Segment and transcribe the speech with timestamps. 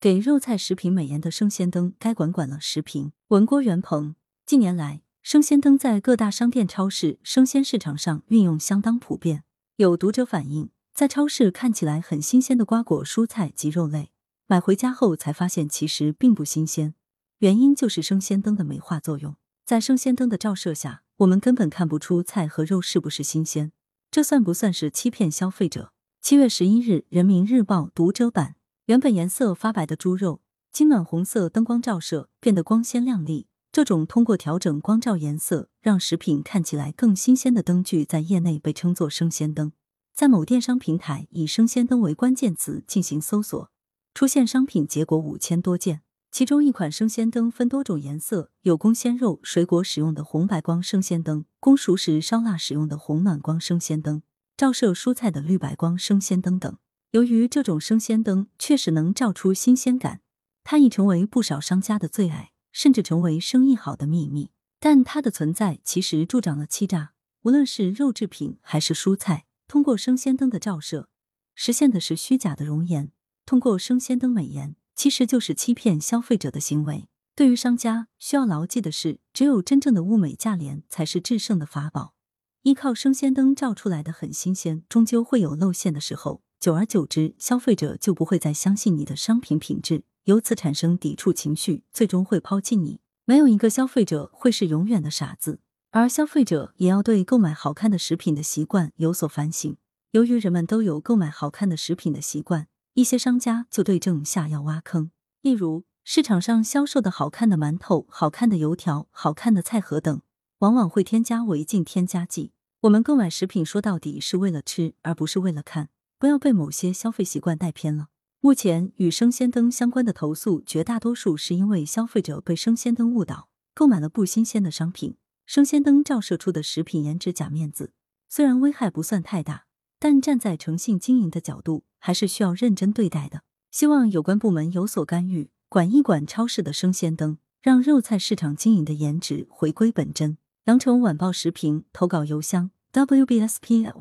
[0.00, 2.60] 给肉菜食品美颜的生鲜灯该管管了。
[2.60, 4.14] 时评文郭元鹏。
[4.46, 9.42] 近年来，生鲜灯在各大商店、超市、生鲜市场上运用相当普遍。
[9.74, 14.12] 有读者反映，在超市看起来很新鲜的瓜果、蔬菜及肉类，
[14.46, 16.94] 买回家后才发现其实并不新鲜。
[17.38, 19.34] 原因就是生鲜灯的美化作用，
[19.66, 23.72] 在生鲜灯的照射下，我们根本看不出菜和肉是不是新鲜。
[24.12, 25.92] 这算不算是欺骗消费者？
[26.22, 28.54] 七月十一日，《人民日报》读者版，
[28.88, 30.40] 原本颜色发白的猪肉，
[30.72, 33.46] 经暖红色灯光照射，变得光鲜亮丽。
[33.70, 39.72] 这种通过调整光照颜色让食品看起来更新鲜的灯具，在业内被称作生鲜灯。
[40.14, 43.70] 在某电商平台以“生鲜灯”为关键词进行搜索，
[44.14, 46.00] 出现商品结果五千多件。
[46.32, 54.22] 其中一款生鲜灯分多种颜色，有供鲜肉、水果使用的红白光生鲜灯，供熟食烧腊使用的红暖光生鲜灯，
[54.56, 56.74] 照射蔬菜的绿白光生鲜灯等。
[57.10, 60.20] 由于这种生鲜灯确实能照出新鲜感，
[60.64, 62.52] 它已成为不少商家的最爱。
[62.70, 67.12] 甚至成为生意好的秘密，但它的存在其实助长了欺诈。
[67.42, 71.08] 无论是肉制品还是蔬菜，通过生鲜灯的照射，
[71.56, 73.10] 实现的是虚假的容颜。
[73.44, 77.08] 通过生鲜灯美颜，其实就是欺骗消费者的行为。
[77.34, 82.14] 对于商家，需要牢记的是，只有真正的物美价廉才是制胜的法宝。
[82.62, 86.42] 依靠生鲜灯照出来的很新鲜，终究会有露馅的时候。
[86.60, 90.02] 久而久之，消费者就不会再相信你的商品品质。
[90.24, 92.98] 由此产生抵触情绪，最终会抛弃你。
[93.24, 99.76] 没有一个消费者会是永远的傻子，而消费者也要对购买好看的食品的习惯有所反省。
[100.10, 105.12] 由于人们都有购买好看的食品的习惯，一些商家就对症下药挖坑。
[105.40, 110.20] 例如，市场上销售的好看的馒头、好看的油条、好看的菜盒等，
[110.58, 112.50] 往往会添加违禁添加剂。
[112.80, 118.08] 我们购买食品说到底是为了吃，而不是为了看，不要被某些消费习惯带偏了。
[118.40, 125.16] 目前与生鲜灯相关的投诉，绝大多数是因为消费者被生鲜灯误导，购买了不新鲜的商品。
[125.46, 127.92] 生鲜灯照射出的食品颜值假面子，
[128.28, 129.64] 虽然危害不算太大，
[129.98, 133.42] 但站在诚信经营的角度，还是需要认真对待的。
[133.70, 140.38] 希望有关部门有所干预，管一管超市的生鲜灯，让肉菜市场经营的颜值回归本真。
[140.64, 143.92] 羊城晚报时评投稿邮箱：wbspycwb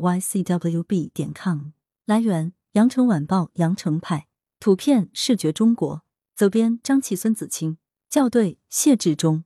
[1.13, 1.76] 点 com。
[2.07, 2.57] 来源。
[2.77, 4.27] 羊城晚报羊城派
[4.59, 6.03] 图片视觉中国
[6.35, 9.43] 责编张琪孙子清校对谢志忠。